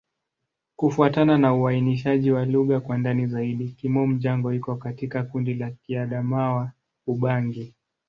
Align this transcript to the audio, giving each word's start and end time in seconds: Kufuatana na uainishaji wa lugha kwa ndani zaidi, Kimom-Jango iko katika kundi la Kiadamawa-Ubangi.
Kufuatana 0.75 1.37
na 1.37 1.53
uainishaji 1.55 2.31
wa 2.31 2.45
lugha 2.45 2.79
kwa 2.79 2.97
ndani 2.97 3.27
zaidi, 3.27 3.69
Kimom-Jango 3.69 4.53
iko 4.53 4.75
katika 4.75 5.23
kundi 5.23 5.53
la 5.53 5.71
Kiadamawa-Ubangi. 5.71 7.73